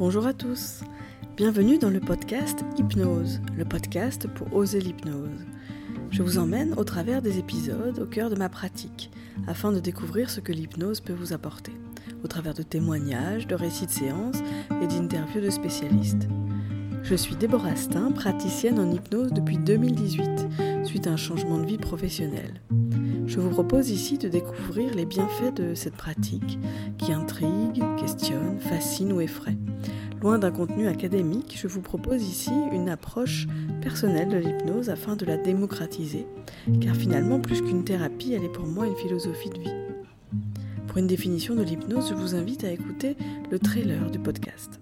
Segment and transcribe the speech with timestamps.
[0.00, 0.80] Bonjour à tous,
[1.36, 5.44] bienvenue dans le podcast Hypnose, le podcast pour oser l'hypnose.
[6.10, 9.10] Je vous emmène au travers des épisodes au cœur de ma pratique,
[9.46, 11.72] afin de découvrir ce que l'hypnose peut vous apporter,
[12.24, 14.38] au travers de témoignages, de récits de séances
[14.82, 16.28] et d'interviews de spécialistes.
[17.02, 20.30] Je suis Déborah Stein, praticienne en hypnose depuis 2018,
[20.82, 22.62] suite à un changement de vie professionnelle.
[23.30, 26.58] Je vous propose ici de découvrir les bienfaits de cette pratique
[26.98, 29.56] qui intrigue, questionne, fascine ou effraie.
[30.20, 33.46] Loin d'un contenu académique, je vous propose ici une approche
[33.82, 36.26] personnelle de l'hypnose afin de la démocratiser,
[36.80, 39.74] car finalement, plus qu'une thérapie, elle est pour moi une philosophie de vie.
[40.88, 43.16] Pour une définition de l'hypnose, je vous invite à écouter
[43.48, 44.80] le trailer du podcast.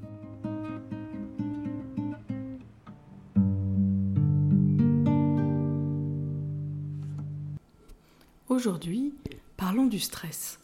[8.59, 9.13] Aujourd'hui,
[9.57, 10.59] parlons du stress.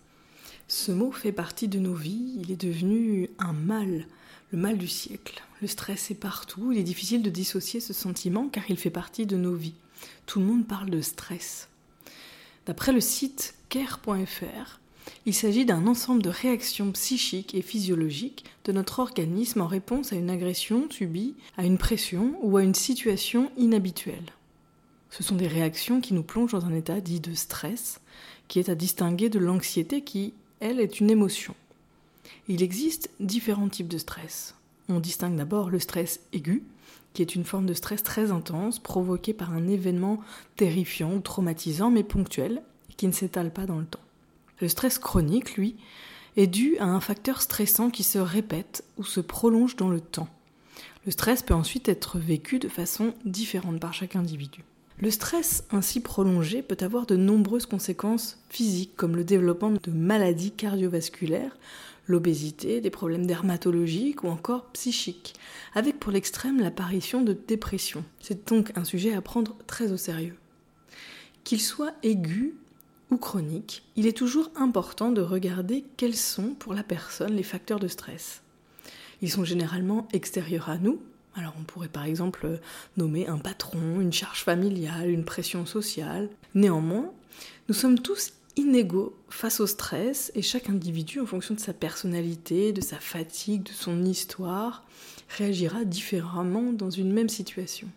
[0.66, 4.08] Ce mot fait partie de nos vies, il est devenu un mal,
[4.50, 5.44] le mal du siècle.
[5.62, 9.26] Le stress est partout, il est difficile de dissocier ce sentiment car il fait partie
[9.26, 9.76] de nos vies.
[10.26, 11.68] Tout le monde parle de stress.
[12.66, 14.80] D'après le site care.fr,
[15.24, 20.16] il s'agit d'un ensemble de réactions psychiques et physiologiques de notre organisme en réponse à
[20.16, 24.32] une agression subie, à une pression ou à une situation inhabituelle.
[25.16, 28.00] Ce sont des réactions qui nous plongent dans un état dit de stress,
[28.48, 31.54] qui est à distinguer de l'anxiété qui, elle, est une émotion.
[32.48, 34.56] Il existe différents types de stress.
[34.88, 36.64] On distingue d'abord le stress aigu,
[37.12, 40.18] qui est une forme de stress très intense, provoqué par un événement
[40.56, 42.60] terrifiant ou traumatisant, mais ponctuel,
[42.96, 44.00] qui ne s'étale pas dans le temps.
[44.60, 45.76] Le stress chronique, lui,
[46.36, 50.28] est dû à un facteur stressant qui se répète ou se prolonge dans le temps.
[51.06, 54.64] Le stress peut ensuite être vécu de façon différente par chaque individu.
[54.98, 60.52] Le stress ainsi prolongé peut avoir de nombreuses conséquences physiques comme le développement de maladies
[60.52, 61.56] cardiovasculaires,
[62.06, 65.34] l'obésité, des problèmes dermatologiques ou encore psychiques,
[65.74, 68.04] avec pour l'extrême l'apparition de dépression.
[68.20, 70.36] C'est donc un sujet à prendre très au sérieux.
[71.42, 72.54] Qu'il soit aigu
[73.10, 77.80] ou chronique, il est toujours important de regarder quels sont pour la personne les facteurs
[77.80, 78.42] de stress.
[79.22, 81.00] Ils sont généralement extérieurs à nous,
[81.36, 82.60] alors on pourrait par exemple
[82.96, 86.28] nommer un patron, une charge familiale, une pression sociale.
[86.54, 87.10] Néanmoins,
[87.68, 92.72] nous sommes tous inégaux face au stress et chaque individu, en fonction de sa personnalité,
[92.72, 94.84] de sa fatigue, de son histoire,
[95.28, 97.88] réagira différemment dans une même situation.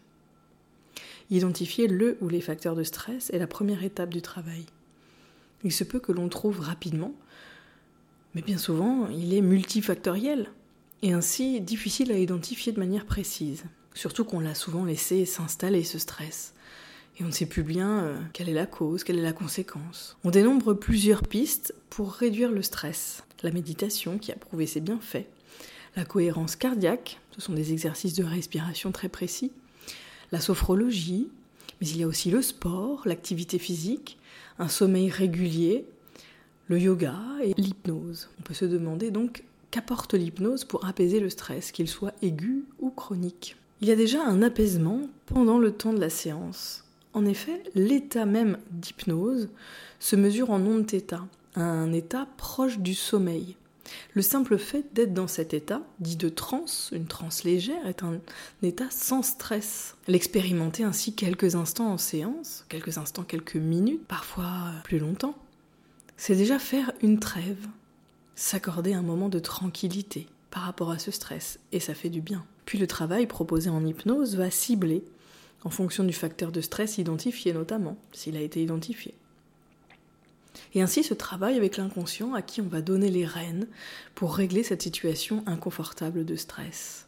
[1.29, 4.65] Identifier le ou les facteurs de stress est la première étape du travail.
[5.63, 7.13] Il se peut que l'on trouve rapidement,
[8.33, 10.49] mais bien souvent il est multifactoriel
[11.01, 13.63] et ainsi difficile à identifier de manière précise.
[13.93, 16.53] Surtout qu'on l'a souvent laissé s'installer ce stress.
[17.19, 20.17] Et on ne sait plus bien euh, quelle est la cause, quelle est la conséquence.
[20.23, 23.23] On dénombre plusieurs pistes pour réduire le stress.
[23.41, 25.25] La méditation qui a prouvé ses bienfaits.
[25.95, 29.51] La cohérence cardiaque, ce sont des exercices de respiration très précis.
[30.31, 31.29] La sophrologie,
[31.81, 34.19] mais il y a aussi le sport, l'activité physique,
[34.59, 35.85] un sommeil régulier,
[36.67, 38.29] le yoga et l'hypnose.
[38.39, 42.89] On peut se demander donc Qu'apporte l'hypnose pour apaiser le stress, qu'il soit aigu ou
[42.89, 46.85] chronique Il y a déjà un apaisement pendant le temps de la séance.
[47.13, 49.49] En effet, l'état même d'hypnose
[49.99, 53.55] se mesure en ondes θ, un état proche du sommeil.
[54.13, 58.19] Le simple fait d'être dans cet état, dit de transe, une transe légère, est un
[58.61, 59.95] état sans stress.
[60.07, 65.35] L'expérimenter ainsi quelques instants en séance, quelques instants, quelques minutes, parfois plus longtemps,
[66.17, 67.67] c'est déjà faire une trêve,
[68.37, 72.45] s'accorder un moment de tranquillité par rapport à ce stress, et ça fait du bien.
[72.65, 75.03] Puis le travail proposé en hypnose va cibler,
[75.63, 79.15] en fonction du facteur de stress identifié notamment, s'il a été identifié.
[80.75, 83.67] Et ainsi ce travail avec l'inconscient à qui on va donner les rênes
[84.13, 87.07] pour régler cette situation inconfortable de stress.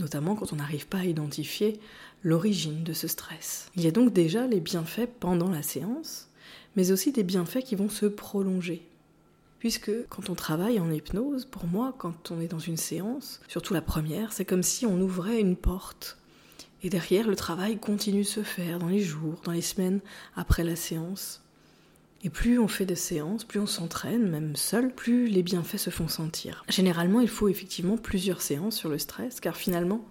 [0.00, 1.78] Notamment quand on n'arrive pas à identifier
[2.24, 3.70] l'origine de ce stress.
[3.76, 6.28] Il y a donc déjà les bienfaits pendant la séance,
[6.74, 8.84] mais aussi des bienfaits qui vont se prolonger
[9.58, 13.74] Puisque quand on travaille en hypnose, pour moi, quand on est dans une séance, surtout
[13.74, 16.18] la première, c'est comme si on ouvrait une porte.
[16.82, 20.00] Et derrière, le travail continue de se faire dans les jours, dans les semaines
[20.36, 21.42] après la séance.
[22.22, 25.90] Et plus on fait de séances, plus on s'entraîne, même seul, plus les bienfaits se
[25.90, 26.64] font sentir.
[26.68, 30.04] Généralement, il faut effectivement plusieurs séances sur le stress, car finalement,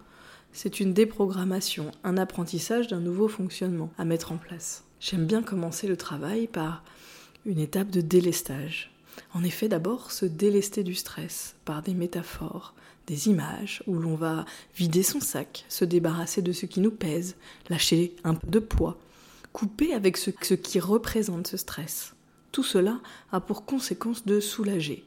[0.53, 4.86] c'est une déprogrammation, un apprentissage d'un nouveau fonctionnement à mettre en place.
[5.00, 6.83] J'aime bien commencer le travail par
[7.45, 8.94] une étape de délestage.
[9.33, 12.73] En effet, d'abord, se délester du stress par des métaphores,
[13.07, 14.45] des images où l'on va
[14.75, 17.35] vider son sac, se débarrasser de ce qui nous pèse,
[17.69, 18.97] lâcher un peu de poids,
[19.53, 22.13] couper avec ce, qui représente ce stress.
[22.51, 23.00] Tout cela
[23.31, 25.03] a pour conséquence de soulager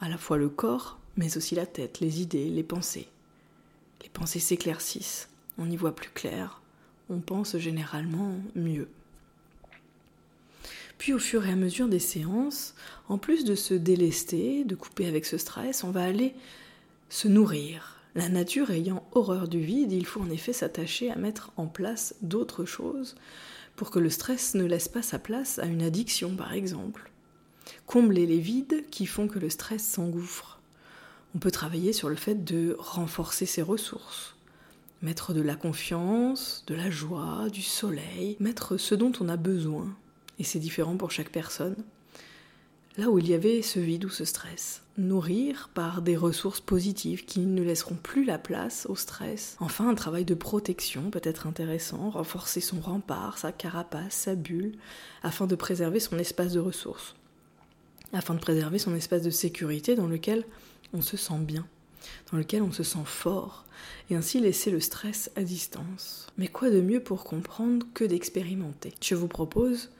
[0.00, 3.08] à la fois le corps mais aussi la tête, les idées, les pensées.
[4.02, 5.28] Les pensées s'éclaircissent,
[5.58, 6.62] on y voit plus clair,
[7.10, 8.88] on pense généralement mieux.
[11.00, 12.74] Puis au fur et à mesure des séances,
[13.08, 16.34] en plus de se délester, de couper avec ce stress, on va aller
[17.08, 17.96] se nourrir.
[18.14, 22.14] La nature ayant horreur du vide, il faut en effet s'attacher à mettre en place
[22.20, 23.14] d'autres choses
[23.76, 27.10] pour que le stress ne laisse pas sa place à une addiction par exemple.
[27.86, 30.60] Combler les vides qui font que le stress s'engouffre.
[31.34, 34.36] On peut travailler sur le fait de renforcer ses ressources,
[35.00, 39.96] mettre de la confiance, de la joie, du soleil, mettre ce dont on a besoin
[40.40, 41.76] et c'est différent pour chaque personne.
[42.96, 47.24] Là où il y avait ce vide ou ce stress, nourrir par des ressources positives
[47.24, 49.56] qui ne laisseront plus la place au stress.
[49.60, 54.76] Enfin, un travail de protection peut être intéressant, renforcer son rempart, sa carapace, sa bulle,
[55.22, 57.14] afin de préserver son espace de ressources,
[58.12, 60.44] afin de préserver son espace de sécurité dans lequel
[60.92, 61.66] on se sent bien,
[62.32, 63.64] dans lequel on se sent fort,
[64.10, 66.26] et ainsi laisser le stress à distance.
[66.36, 68.92] Mais quoi de mieux pour comprendre que d'expérimenter?
[69.00, 69.90] Je vous propose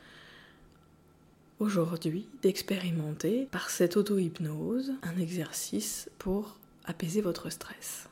[1.60, 8.08] aujourd'hui d'expérimenter par cette auto-hypnose un exercice pour apaiser votre stress.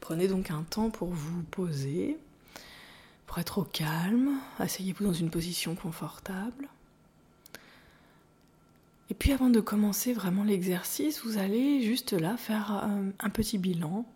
[0.00, 2.18] Prenez donc un temps pour vous poser,
[3.26, 6.68] pour être au calme, asseyez-vous dans une position confortable.
[9.10, 14.06] Et puis avant de commencer vraiment l'exercice, vous allez juste là faire un, petit bilan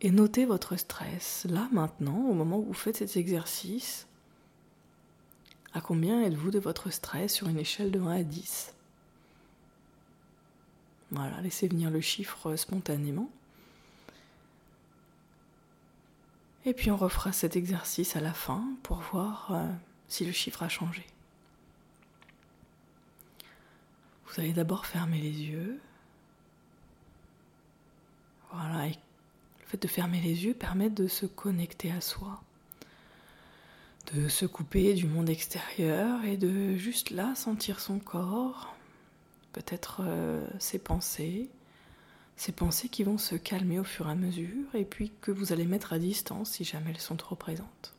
[0.00, 1.46] et noter votre stress.
[1.48, 4.06] Là maintenant, au moment où vous faites cet exercice,
[5.72, 8.74] à combien êtes-vous de votre stress sur une échelle de 1 à 10
[11.12, 13.30] Voilà, laissez venir le chiffre spontanément.
[16.64, 19.66] Et puis on refera cet exercice à la fin pour voir euh,
[20.08, 21.06] si le chiffre a changé.
[24.26, 25.80] Vous allez d'abord fermer les yeux.
[28.52, 32.42] Voilà, et le fait de fermer les yeux permet de se connecter à soi
[34.14, 38.74] de se couper du monde extérieur et de juste là sentir son corps,
[39.52, 41.48] peut-être euh, ses pensées,
[42.36, 45.52] ces pensées qui vont se calmer au fur et à mesure et puis que vous
[45.52, 47.94] allez mettre à distance si jamais elles sont trop présentes.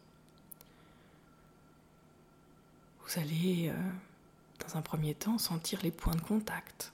[3.05, 3.89] Vous allez, euh,
[4.59, 6.91] dans un premier temps, sentir les points de contact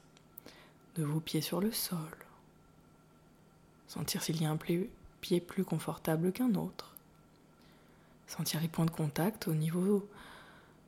[0.96, 2.18] de vos pieds sur le sol,
[3.88, 6.97] sentir s'il y a un pied plus confortable qu'un autre
[8.28, 10.08] Sentir les points de contact au niveau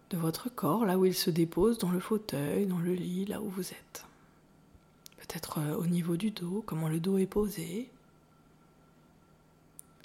[0.09, 3.41] de votre corps, là où il se dépose dans le fauteuil, dans le lit, là
[3.41, 4.05] où vous êtes.
[5.17, 7.89] Peut-être euh, au niveau du dos, comment le dos est posé.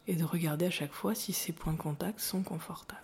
[0.06, 3.00] Et de regarder à chaque fois si ces points de contact sont confortables.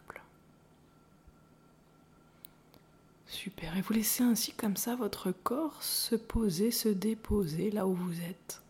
[3.27, 3.77] Super.
[3.77, 8.21] Et vous laissez ainsi comme ça votre corps se poser, se déposer là où vous
[8.21, 8.61] êtes.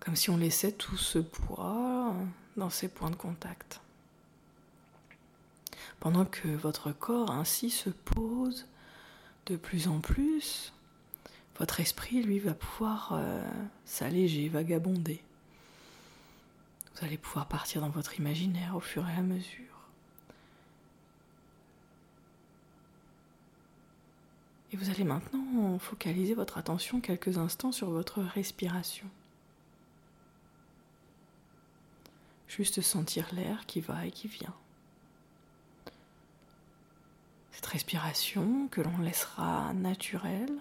[0.00, 2.14] Comme si on laissait tout ce poids
[2.58, 3.80] dans ces points de contact.
[6.00, 8.66] Pendant que votre corps ainsi se pose
[9.46, 10.72] de plus en plus,
[11.58, 13.42] votre esprit, lui, va pouvoir euh,
[13.84, 15.20] s'alléger, vagabonder.
[16.94, 19.64] Vous allez pouvoir partir dans votre imaginaire au fur et à mesure.
[24.72, 29.06] Et vous allez maintenant focaliser votre attention quelques instants sur votre respiration.
[32.48, 34.54] Juste sentir l'air qui va et qui vient.
[37.52, 40.58] Cette respiration que l'on laissera naturelle,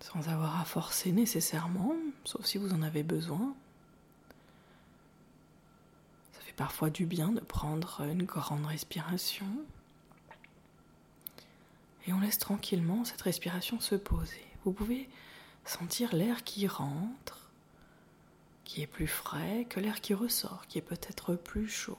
[0.00, 3.54] sans avoir à forcer nécessairement, sauf si vous en avez besoin.
[6.32, 9.46] Ça fait parfois du bien de prendre une grande respiration.
[12.06, 14.46] Et on laisse tranquillement cette respiration se poser.
[14.64, 15.10] Vous pouvez
[15.64, 17.37] sentir l'air qui rentre
[18.68, 21.96] qui est plus frais que l'air qui ressort, qui est peut-être plus chaud.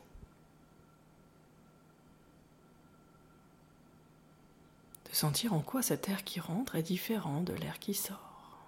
[5.10, 8.68] De sentir en quoi cet air qui rentre est différent de l'air qui sort.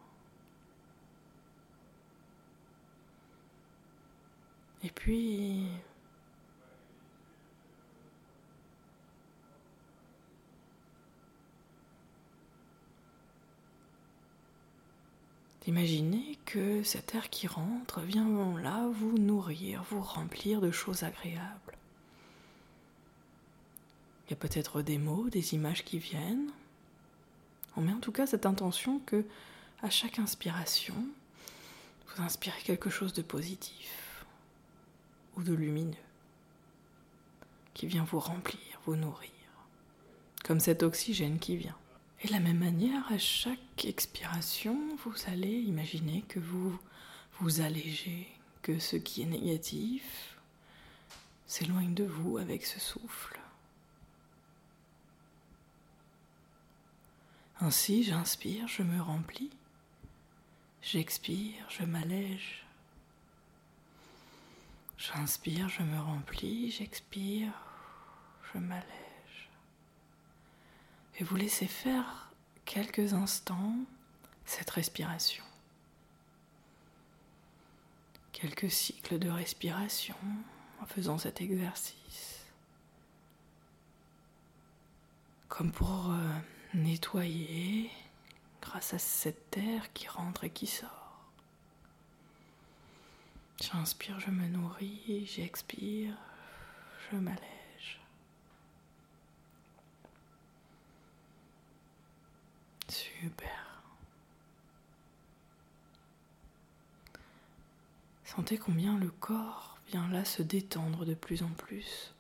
[4.84, 5.68] Et puis
[15.72, 21.78] d'imaginer que cet air qui rentre vient là vous nourrir, vous remplir de choses agréables.
[24.28, 26.52] Il y a peut-être des mots, des images qui viennent.
[27.78, 29.24] On met en tout cas cette intention que
[29.82, 30.96] à chaque inspiration,
[32.10, 34.26] vous inspirez quelque chose de positif
[35.38, 35.96] ou de lumineux
[37.74, 39.32] qui vient vous remplir, vous nourrir,
[40.44, 41.78] comme cet oxygène qui vient.
[42.24, 46.80] Et de la même manière, à chaque expiration, vous allez imaginer que vous
[47.40, 48.28] vous allégez,
[48.62, 50.38] que ce qui est négatif
[51.48, 53.40] s'éloigne de vous avec ce souffle.
[57.60, 59.52] Ainsi, j'inspire, je me remplis.
[60.84, 62.66] J'expire, je m'allège.
[64.98, 67.52] J'inspire, je me remplis, j'expire,
[68.54, 69.11] je m'allège
[71.18, 72.32] et vous laissez faire
[72.66, 73.76] quelques instants
[74.46, 75.44] cette respiration.
[78.32, 80.16] Quelques cycles de respiration
[80.82, 82.46] en faisant cet exercice.
[85.48, 86.32] Comme pour euh,
[86.74, 87.92] nettoyer
[88.62, 91.20] grâce à cette terre qui rentre et qui sort.
[93.62, 96.16] J'inspire, je me nourris, j'expire,
[97.12, 97.61] je m'allège.
[108.36, 112.14] Sentez combien le corps vient là se détendre de plus en plus,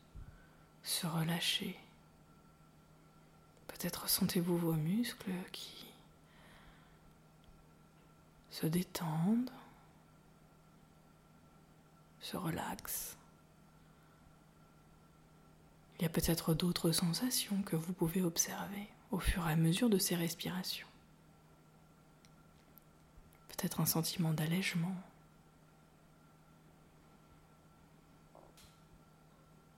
[0.83, 1.79] se relâcher.
[3.67, 5.85] Peut-être sentez-vous vos muscles qui
[8.49, 9.51] se détendent,
[12.19, 13.15] se relaxent.
[15.97, 19.89] Il y a peut-être d'autres sensations que vous pouvez observer au fur et à mesure
[19.89, 20.90] de ces respirations
[23.51, 24.95] peut-être un sentiment d'allègement.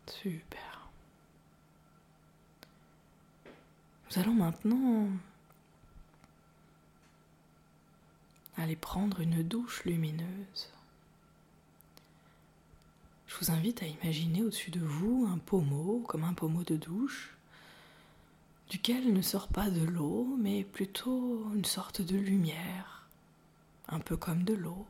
[0.07, 0.87] Super.
[4.09, 5.07] Nous allons maintenant
[8.57, 10.69] aller prendre une douche lumineuse.
[13.27, 17.35] Je vous invite à imaginer au-dessus de vous un pommeau, comme un pommeau de douche,
[18.69, 22.92] duquel ne sort pas de l'eau, mais plutôt une sorte de lumière
[23.93, 24.85] un peu comme de l'eau.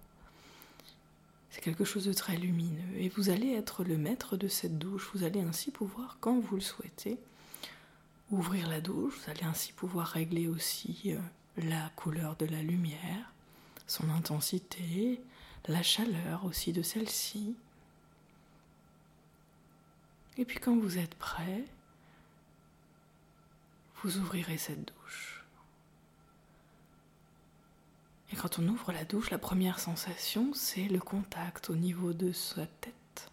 [1.50, 5.12] C'est quelque chose de très lumineux et vous allez être le maître de cette douche.
[5.14, 7.20] Vous allez ainsi pouvoir, quand vous le souhaitez,
[8.32, 9.14] ouvrir la douche.
[9.20, 11.20] Vous allez ainsi pouvoir régler aussi euh,
[11.58, 13.32] la couleur de la lumière,
[13.86, 15.22] son intensité,
[15.68, 17.56] la chaleur aussi de celle-ci.
[20.38, 21.64] Et puis quand vous êtes prêt,
[24.02, 25.43] vous ouvrirez cette douche.
[28.34, 32.32] Et quand on ouvre la douche, la première sensation, c'est le contact au niveau de
[32.32, 33.32] sa tête.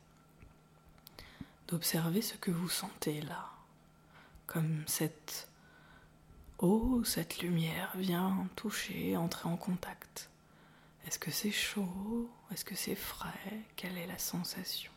[1.68, 3.48] D'observer ce que vous sentez là.
[4.46, 5.48] Comme cette
[6.58, 10.28] eau, cette lumière vient toucher, entrer en contact.
[11.06, 12.30] Est-ce que c'est chaud?
[12.52, 13.62] Est-ce que c'est frais?
[13.76, 14.92] Quelle est la sensation?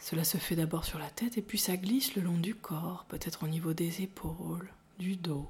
[0.00, 3.04] Cela se fait d'abord sur la tête et puis ça glisse le long du corps,
[3.04, 5.48] peut-être au niveau des épaules, du dos,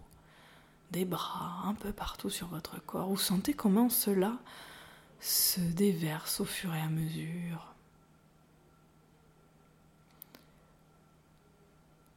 [0.90, 3.08] des bras, un peu partout sur votre corps.
[3.08, 4.36] Vous sentez comment cela
[5.20, 7.72] se déverse au fur et à mesure.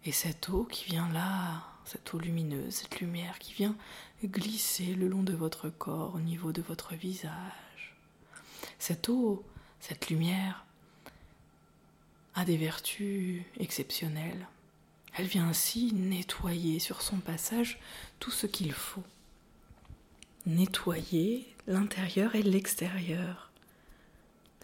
[0.06, 3.76] Et cette eau qui vient là, cette eau lumineuse, cette lumière qui vient
[4.24, 7.96] glisser le long de votre corps, au niveau de votre visage.
[8.78, 9.44] Cette eau,
[9.80, 10.66] cette lumière
[12.36, 14.48] a des vertus exceptionnelles.
[15.16, 17.80] Elle vient ainsi nettoyer sur son passage
[18.20, 19.04] tout ce qu'il faut.
[20.46, 23.52] Nettoyer l'intérieur et l'extérieur.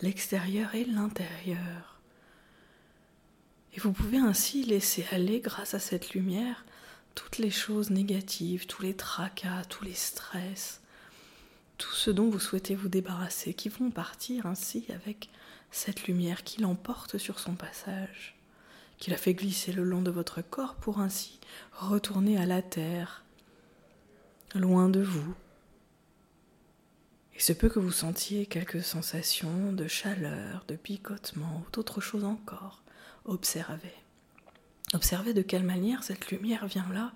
[0.02, 2.00] L'extérieur et l'intérieur.
[3.74, 6.66] Et vous pouvez ainsi laisser aller, grâce à cette lumière,
[7.14, 10.82] toutes les choses négatives, tous les tracas, tous les stress,
[11.78, 15.30] tout ce dont vous souhaitez vous débarrasser, qui vont partir ainsi avec
[15.72, 18.35] cette lumière qui l'emporte sur son passage
[18.98, 21.40] qu'il a fait glisser le long de votre corps pour ainsi
[21.74, 23.24] retourner à la terre,
[24.54, 25.36] loin de vous.
[27.36, 32.24] Il se peut que vous sentiez quelques sensations de chaleur, de picotement ou d'autres choses
[32.24, 32.82] encore.
[33.26, 33.94] Observez.
[34.94, 37.12] Observez de quelle manière cette lumière vient là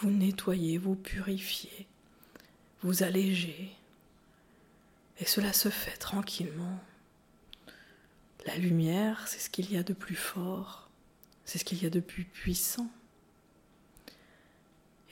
[0.00, 1.86] vous nettoyer, vous purifier,
[2.82, 3.74] vous alléger.
[5.18, 6.78] Et cela se fait tranquillement.
[8.46, 10.90] La lumière, c'est ce qu'il y a de plus fort.
[11.44, 12.90] C'est ce qu'il y a de plus puissant.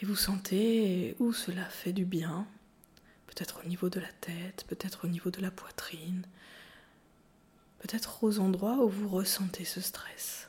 [0.00, 2.46] Et vous sentez où cela fait du bien,
[3.26, 6.26] peut-être au niveau de la tête, peut-être au niveau de la poitrine,
[7.78, 10.48] peut-être aux endroits où vous ressentez ce stress.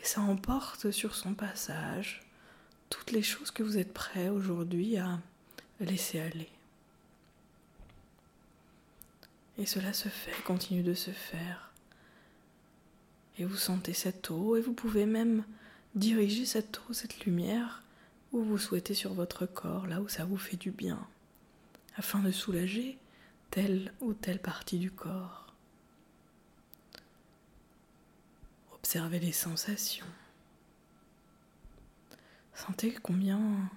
[0.00, 2.22] Et ça emporte sur son passage
[2.90, 5.20] toutes les choses que vous êtes prêt aujourd'hui à
[5.80, 6.50] laisser aller.
[9.58, 11.67] Et cela se fait, continue de se faire
[13.38, 15.44] et vous sentez cette eau et vous pouvez même
[15.94, 17.82] dirigez cette eau, cette lumière
[18.32, 21.06] où vous souhaitez sur votre corps, là où ça vous fait du bien,
[21.96, 22.98] afin de soulager
[23.50, 25.54] telle ou telle partie du corps.
[28.74, 30.06] Observez les sensations.
[32.54, 33.70] Sentez combien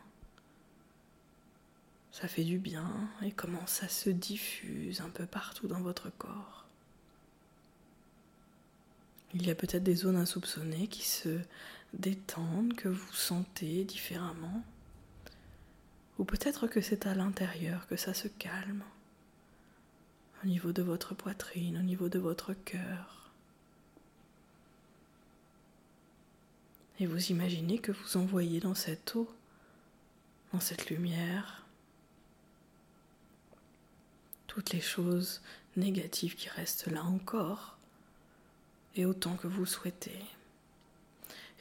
[2.12, 6.61] ça fait du bien et comment ça se diffuse un peu partout dans votre corps.
[9.34, 11.40] Il y a peut-être des zones insoupçonnées qui se
[11.94, 14.64] détendent, que vous sentez différemment.
[16.20, 18.84] Ou peut-être que c'est à l'intérieur que ça se calme,
[20.44, 23.32] au niveau de votre poitrine, au niveau de votre cœur.
[27.00, 29.28] Et vous imaginez que vous envoyez dans cette eau,
[30.54, 31.66] dans cette lumière,
[34.46, 35.42] toutes les choses
[35.78, 37.78] négatives qui restent là encore,
[38.96, 40.20] et autant que vous souhaitez.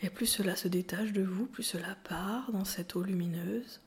[0.03, 3.81] Et plus cela se détache de vous, plus cela part dans cette eau lumineuse,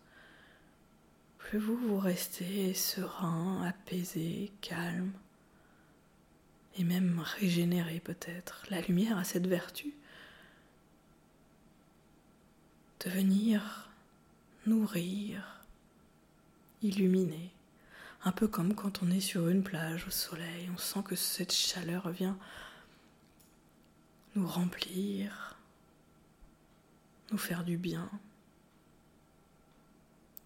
[1.40, 5.12] plus vous vous restez serein, apaisé, calme,
[6.78, 8.64] et même régénéré peut-être.
[8.70, 9.94] La lumière a cette vertu
[13.04, 13.90] de venir
[14.66, 15.66] nourrir,
[16.82, 17.52] illuminer.
[18.24, 21.52] Un peu comme quand on est sur une plage au soleil, on sent que cette
[21.52, 22.38] chaleur vient
[24.36, 25.58] nous remplir,
[27.32, 28.10] nous faire du bien.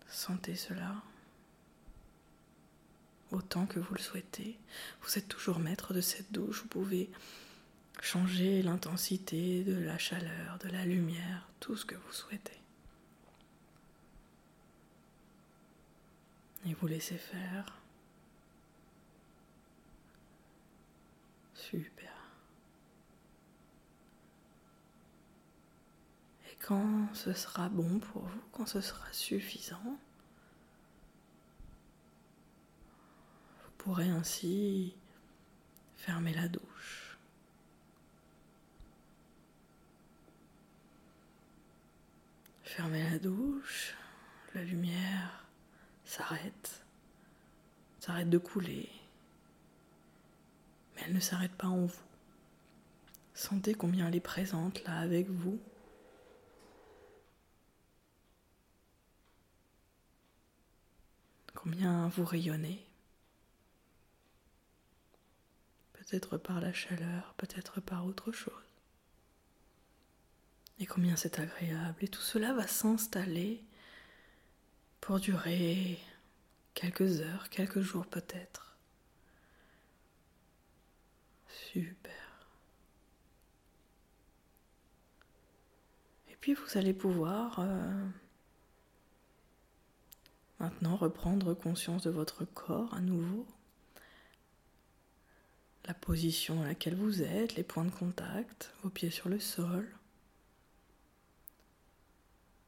[0.07, 0.95] Sentez cela
[3.31, 4.57] autant que vous le souhaitez.
[5.01, 7.09] Vous êtes toujours maître de cette douche, vous pouvez
[8.01, 12.59] changer l'intensité de la chaleur, de la lumière, tout ce que vous souhaitez.
[16.65, 17.77] Et vous laissez faire.
[21.55, 22.16] Super.
[26.67, 29.97] Quand ce sera bon pour vous, quand ce sera suffisant,
[33.63, 34.93] vous pourrez ainsi
[35.95, 37.17] fermer la douche.
[42.63, 43.95] Fermez la douche,
[44.53, 45.45] la lumière
[46.03, 46.83] s'arrête,
[48.01, 48.89] s'arrête de couler,
[50.95, 52.03] mais elle ne s'arrête pas en vous.
[53.33, 55.61] Sentez combien elle est présente là avec vous.
[61.67, 62.81] Combien vous rayonnez.
[65.91, 68.53] Peut-être par la chaleur, peut-être par autre chose.
[70.79, 71.97] Et combien c'est agréable.
[71.99, 73.65] Et tout cela va s'installer
[75.01, 75.99] pour durer
[76.73, 78.77] quelques heures, quelques jours peut-être.
[81.49, 82.47] Super.
[86.29, 87.59] Et puis vous allez pouvoir...
[87.59, 88.07] Euh,
[90.59, 93.45] Maintenant, reprendre conscience de votre corps à nouveau,
[95.85, 99.87] la position dans laquelle vous êtes, les points de contact, vos pieds sur le sol.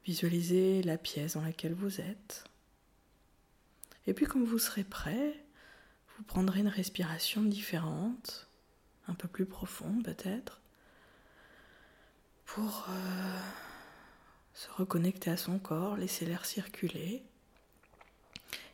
[0.06, 2.46] Visualisez la pièce dans laquelle vous êtes.
[4.08, 5.44] Et puis quand vous serez prêt,
[6.18, 8.50] vous prendrez une respiration différente,
[9.08, 10.62] un peu plus profonde peut-être,
[12.46, 13.40] pour euh,
[14.54, 17.24] se reconnecter à son corps, laisser l'air circuler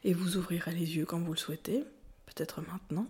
[0.04, 1.84] et vous ouvrirez les yeux quand vous le souhaitez,
[2.26, 3.08] peut-être maintenant.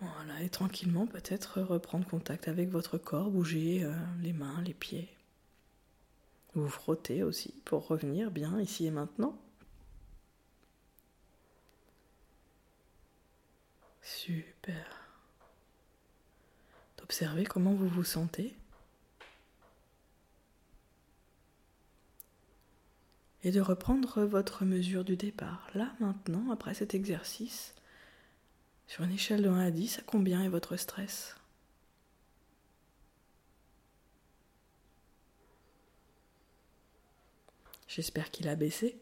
[0.00, 5.08] Voilà, et tranquillement peut-être reprendre contact avec votre corps, bouger euh, les mains, les pieds.
[6.54, 9.38] Vous frottez aussi pour revenir bien ici et maintenant.
[14.02, 15.00] Super.
[16.98, 18.56] D'observer comment vous vous sentez.
[23.44, 25.68] Et de reprendre votre mesure du départ.
[25.74, 27.74] Là, maintenant, après cet exercice,
[28.86, 31.36] sur une échelle de 1 à 10, à combien est votre stress?
[37.88, 38.96] J'espère qu'il a baissé.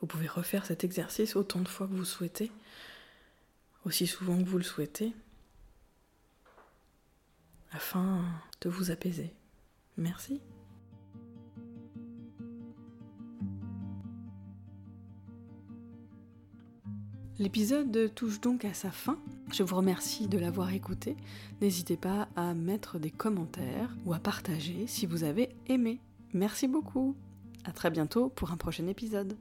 [0.00, 2.50] Vous pouvez refaire cet exercice autant de fois que vous souhaitez,
[3.84, 5.12] aussi souvent que vous le souhaitez,
[7.72, 8.24] afin
[8.60, 9.34] de vous apaiser.
[9.96, 10.40] Merci.
[17.38, 19.18] L'épisode touche donc à sa fin.
[19.52, 21.16] Je vous remercie de l'avoir écouté.
[21.60, 26.00] N'hésitez pas à mettre des commentaires ou à partager si vous avez aimé.
[26.32, 27.14] Merci beaucoup.
[27.64, 29.36] À très bientôt pour un prochain épisode.